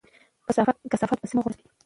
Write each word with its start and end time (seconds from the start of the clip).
کثافات 0.91 1.19
په 1.21 1.25
سړک 1.29 1.33
مه 1.35 1.41
غورځوئ. 1.43 1.65